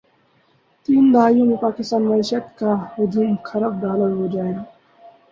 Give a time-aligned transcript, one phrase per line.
[0.85, 4.63] تین دہائیوں میں پاکستانی معیشت کا حجم کھرب ڈالرہوجائےگا